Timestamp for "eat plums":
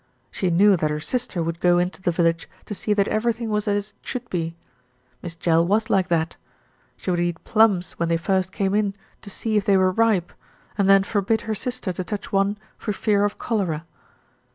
7.19-7.91